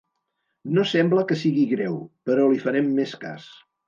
No 0.77 0.85
sembla 0.91 1.25
que 1.31 1.37
sigui 1.41 1.65
greu, 1.73 1.99
però 2.31 2.47
li 2.53 2.63
farem 2.65 2.89
més 3.01 3.15
cas. 3.27 3.47